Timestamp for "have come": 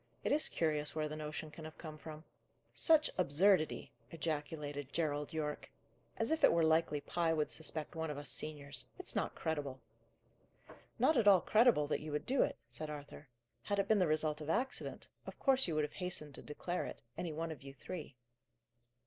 1.63-1.95